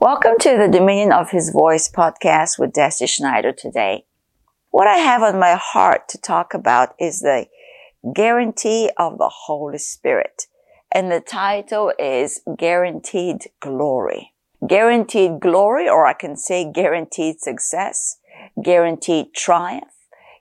[0.00, 4.04] Welcome to the Dominion of His Voice podcast with Deci Schneider today.
[4.70, 7.46] What I have on my heart to talk about is the
[8.14, 10.46] guarantee of the Holy Spirit.
[10.94, 14.34] And the title is Guaranteed Glory.
[14.64, 18.20] Guaranteed glory, or I can say guaranteed success,
[18.62, 19.90] guaranteed triumph,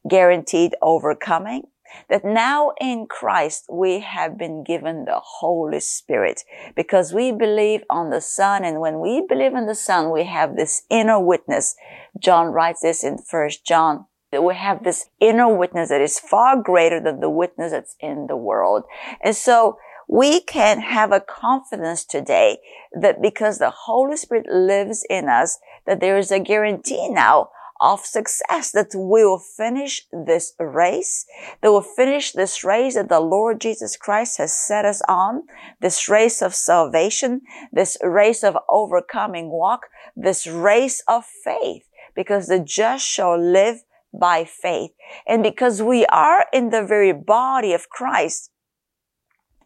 [0.07, 1.63] guaranteed overcoming,
[2.09, 6.43] that now in Christ we have been given the Holy Spirit
[6.75, 8.63] because we believe on the Son.
[8.63, 11.75] And when we believe in the Son, we have this inner witness.
[12.19, 14.05] John writes this in First John.
[14.31, 18.27] That we have this inner witness that is far greater than the witness that's in
[18.27, 18.83] the world.
[19.23, 19.77] And so
[20.09, 22.57] we can have a confidence today
[22.93, 27.49] that because the Holy Spirit lives in us, that there is a guarantee now
[27.79, 31.25] of success that we will finish this race,
[31.61, 35.43] that we'll finish this race that the Lord Jesus Christ has set us on,
[35.81, 37.41] this race of salvation,
[37.71, 41.83] this race of overcoming walk, this race of faith,
[42.15, 44.91] because the just shall live by faith.
[45.27, 48.51] And because we are in the very body of Christ,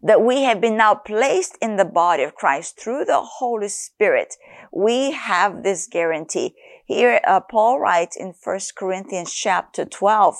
[0.03, 4.35] that we have been now placed in the body of Christ through the Holy Spirit,
[4.71, 6.55] we have this guarantee.
[6.93, 10.35] Here, uh, Paul writes in 1 Corinthians chapter 12,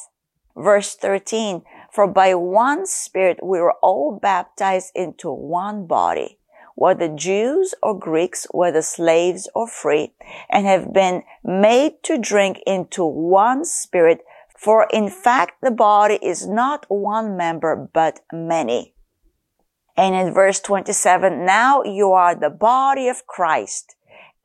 [0.57, 6.39] verse 13, for by one Spirit we were all baptized into one body,
[6.75, 10.13] whether Jews or Greeks, whether slaves or free,
[10.49, 14.19] and have been made to drink into one Spirit.
[14.57, 18.93] For in fact, the body is not one member, but many.
[19.95, 23.95] And in verse 27, now you are the body of Christ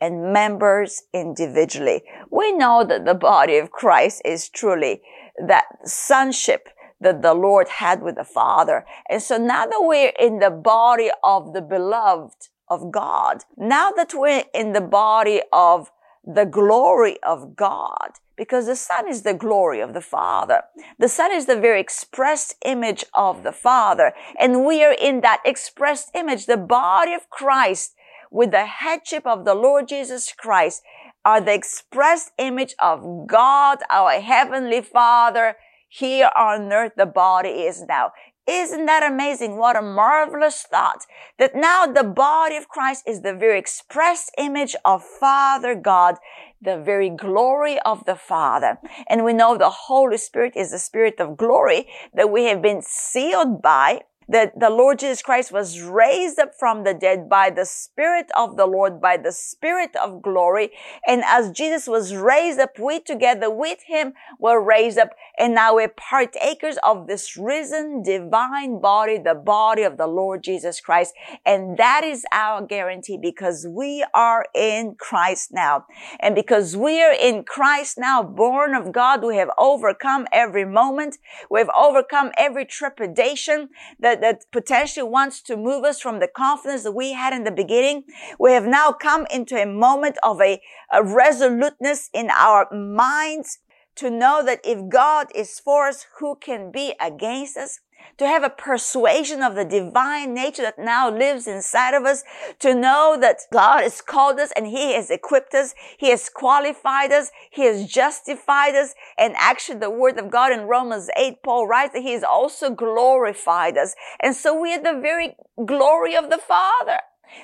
[0.00, 2.02] and members individually.
[2.30, 5.02] We know that the body of Christ is truly
[5.46, 6.68] that sonship
[7.00, 8.84] that the Lord had with the Father.
[9.08, 14.12] And so now that we're in the body of the beloved of God, now that
[14.14, 15.90] we're in the body of
[16.24, 20.62] the glory of God, because the Son is the glory of the Father.
[20.98, 24.12] The Son is the very expressed image of the Father.
[24.38, 27.94] And we are in that expressed image, the body of Christ
[28.30, 30.82] with the headship of the Lord Jesus Christ
[31.24, 35.56] are the express image of God, our heavenly Father.
[35.88, 38.10] Here on earth, the body is now.
[38.48, 39.56] Isn't that amazing?
[39.56, 41.04] What a marvelous thought
[41.38, 46.16] that now the body of Christ is the very express image of Father God,
[46.62, 48.78] the very glory of the Father.
[49.08, 52.82] And we know the Holy Spirit is the Spirit of glory that we have been
[52.82, 57.64] sealed by that the Lord Jesus Christ was raised up from the dead by the
[57.64, 60.70] Spirit of the Lord, by the Spirit of glory.
[61.06, 65.10] And as Jesus was raised up, we together with him were raised up.
[65.38, 70.80] And now we're partakers of this risen divine body, the body of the Lord Jesus
[70.80, 71.14] Christ.
[71.44, 75.86] And that is our guarantee because we are in Christ now.
[76.18, 81.18] And because we are in Christ now, born of God, we have overcome every moment.
[81.50, 83.68] We've overcome every trepidation
[84.00, 87.44] that that, that potentially wants to move us from the confidence that we had in
[87.44, 88.04] the beginning.
[88.38, 90.60] We have now come into a moment of a,
[90.92, 93.58] a resoluteness in our minds
[93.96, 97.80] to know that if God is for us, who can be against us?
[98.18, 102.24] To have a persuasion of the divine nature that now lives inside of us,
[102.58, 107.12] to know that God has called us and He has equipped us, He has qualified
[107.12, 111.66] us, He has justified us, and actually the word of God in Romans 8, Paul
[111.66, 113.94] writes that He has also glorified us.
[114.20, 117.00] And so we are the very glory of the Father.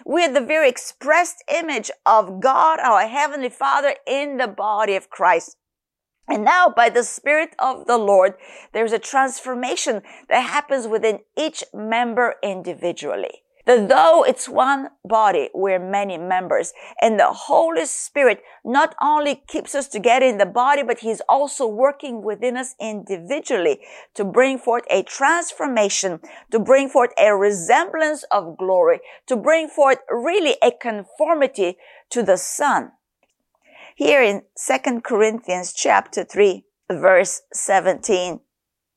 [0.07, 5.11] We are the very expressed image of God, our Heavenly Father, in the body of
[5.11, 5.57] Christ.
[6.29, 8.35] And now by the Spirit of the Lord,
[8.73, 13.43] there's a transformation that happens within each member individually.
[13.65, 16.73] That though it's one body, we're many members.
[17.01, 21.67] And the Holy Spirit not only keeps us together in the body, but He's also
[21.67, 23.81] working within us individually
[24.15, 29.99] to bring forth a transformation, to bring forth a resemblance of glory, to bring forth
[30.11, 31.77] really a conformity
[32.11, 32.93] to the Son
[33.97, 38.41] here in 2 Corinthians chapter 3 verse 17.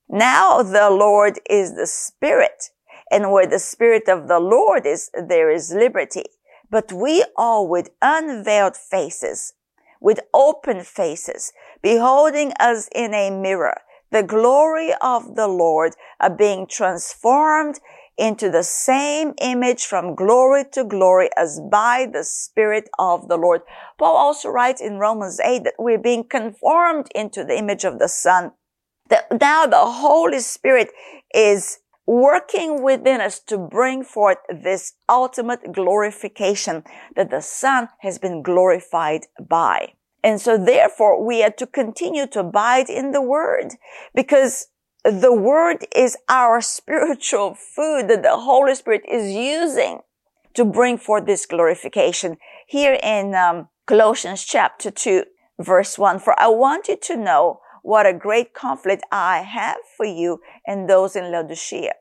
[0.08, 2.70] Now the Lord is the Spirit,
[3.10, 6.24] and where the Spirit of the Lord is, there is liberty.
[6.70, 9.54] But we all with unveiled faces,
[10.00, 11.52] with open faces,
[11.82, 17.80] beholding us in a mirror, the glory of the Lord are being transformed
[18.18, 23.62] into the same image from glory to glory as by the Spirit of the Lord.
[23.98, 28.08] Paul also writes in Romans 8 that we're being conformed into the image of the
[28.08, 28.52] Son.
[29.08, 30.90] That now the Holy Spirit
[31.34, 36.84] is working within us to bring forth this ultimate glorification
[37.16, 39.92] that the Son has been glorified by.
[40.22, 43.74] And so therefore we are to continue to abide in the Word
[44.14, 44.68] because
[45.10, 50.00] the Word is our spiritual food that the Holy Spirit is using
[50.54, 52.38] to bring forth this glorification.
[52.66, 55.24] Here in um, Colossians chapter 2,
[55.60, 60.06] verse 1, for I want you to know what a great conflict I have for
[60.06, 61.92] you and those in Laodicea.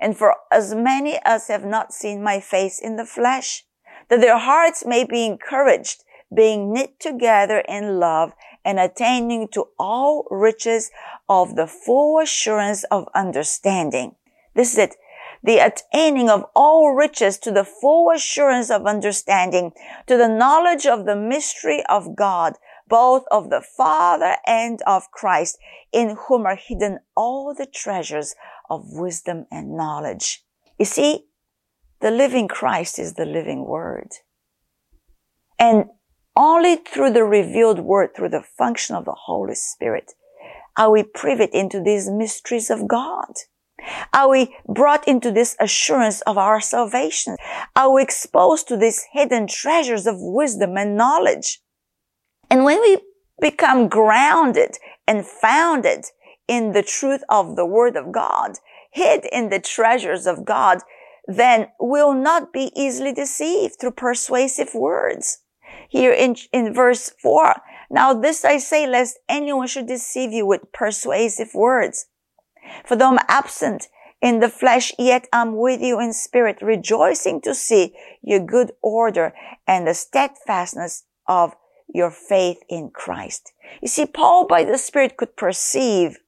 [0.00, 3.64] And for as many as have not seen my face in the flesh,
[4.08, 6.02] that their hearts may be encouraged,
[6.34, 8.32] being knit together in love
[8.64, 10.90] and attaining to all riches
[11.28, 14.16] of the full assurance of understanding.
[14.54, 14.96] This is it.
[15.42, 19.72] The attaining of all riches to the full assurance of understanding,
[20.06, 22.54] to the knowledge of the mystery of God,
[22.88, 25.56] both of the Father and of Christ,
[25.92, 28.34] in whom are hidden all the treasures
[28.68, 30.44] of wisdom and knowledge.
[30.78, 31.26] You see,
[32.00, 34.08] the living Christ is the living Word.
[35.58, 35.86] And
[36.40, 40.14] only through the revealed Word, through the function of the Holy Spirit,
[40.74, 43.32] are we privy into these mysteries of God.
[44.14, 47.36] Are we brought into this assurance of our salvation?
[47.76, 51.60] Are we exposed to these hidden treasures of wisdom and knowledge?
[52.50, 52.98] And when we
[53.40, 56.06] become grounded and founded
[56.48, 58.52] in the truth of the word of God,
[58.92, 60.78] hid in the treasures of God,
[61.26, 65.38] then we'll not be easily deceived through persuasive words.
[65.90, 67.56] Here in, in verse four,
[67.90, 72.06] now this I say lest anyone should deceive you with persuasive words.
[72.86, 73.88] For though I'm absent
[74.22, 79.32] in the flesh, yet I'm with you in spirit, rejoicing to see your good order
[79.66, 81.54] and the steadfastness of
[81.92, 83.52] your faith in Christ.
[83.82, 86.18] You see, Paul by the Spirit could perceive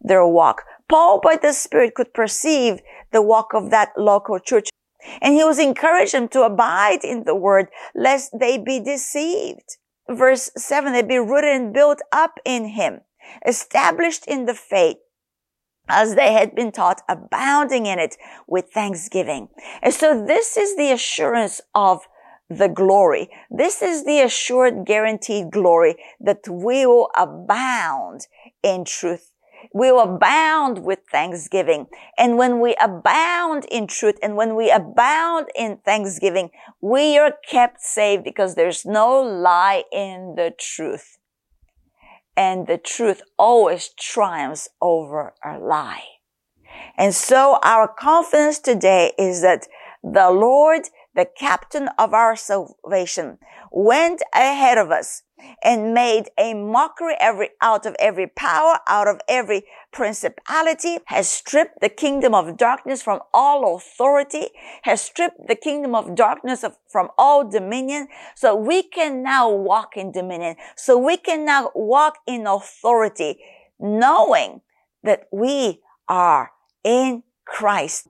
[0.00, 0.62] their walk.
[0.88, 2.80] Paul by the Spirit could perceive
[3.10, 4.68] the walk of that local church.
[5.20, 9.76] And he was encouraging them to abide in the word lest they be deceived.
[10.08, 13.00] Verse seven, they be rooted and built up in him,
[13.46, 14.98] established in the faith
[15.88, 18.16] as they had been taught, abounding in it
[18.46, 19.48] with thanksgiving.
[19.82, 22.02] And so this is the assurance of
[22.50, 23.28] the glory.
[23.50, 28.26] This is the assured guaranteed glory that we will abound
[28.62, 29.32] in truth.
[29.72, 31.86] We will abound with thanksgiving.
[32.16, 36.50] And when we abound in truth and when we abound in thanksgiving,
[36.80, 41.18] we are kept safe because there's no lie in the truth.
[42.36, 46.04] And the truth always triumphs over a lie.
[46.96, 49.66] And so our confidence today is that
[50.02, 50.82] the Lord
[51.18, 53.38] the captain of our salvation,
[53.72, 55.24] went ahead of us
[55.64, 61.80] and made a mockery every, out of every power, out of every principality, has stripped
[61.80, 64.46] the kingdom of darkness from all authority,
[64.82, 68.06] has stripped the kingdom of darkness of, from all dominion.
[68.36, 70.54] So we can now walk in dominion.
[70.76, 73.40] So we can now walk in authority,
[73.80, 74.60] knowing
[75.02, 76.52] that we are
[76.84, 78.06] in Christ.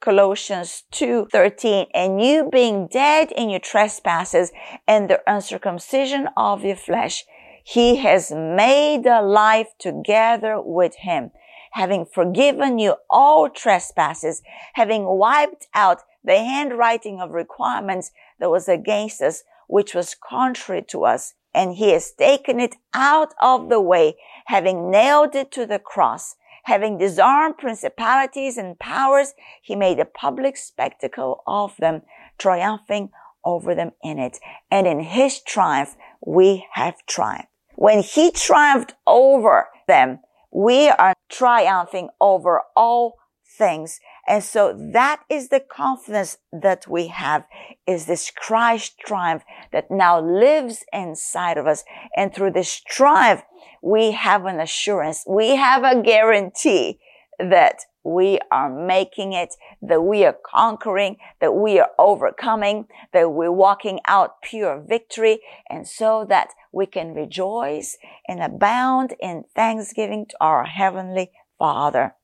[0.00, 4.52] Colossians 2:13 and you being dead in your trespasses
[4.86, 7.24] and the uncircumcision of your flesh
[7.64, 11.32] he has made alive together with him
[11.72, 14.40] having forgiven you all trespasses
[14.74, 21.04] having wiped out the handwriting of requirements that was against us which was contrary to
[21.04, 25.80] us and he has taken it out of the way having nailed it to the
[25.80, 26.36] cross
[26.68, 29.32] Having disarmed principalities and powers,
[29.62, 32.02] he made a public spectacle of them,
[32.36, 33.08] triumphing
[33.42, 34.38] over them in it.
[34.70, 37.48] And in his triumph, we have triumphed.
[37.76, 40.18] When he triumphed over them,
[40.52, 43.14] we are triumphing over all
[43.56, 43.98] things.
[44.28, 47.44] And so that is the confidence that we have
[47.86, 49.42] is this Christ triumph
[49.72, 51.82] that now lives inside of us.
[52.14, 53.42] And through this triumph,
[53.82, 55.24] we have an assurance.
[55.26, 56.98] We have a guarantee
[57.38, 63.52] that we are making it, that we are conquering, that we are overcoming, that we're
[63.52, 70.36] walking out pure victory, and so that we can rejoice and abound in thanksgiving to
[70.38, 72.14] our Heavenly Father.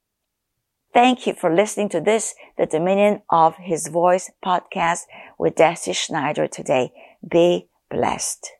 [0.94, 5.00] Thank you for listening to this, the Dominion of His Voice podcast
[5.36, 6.92] with Deci Schneider today.
[7.28, 8.52] Be blessed.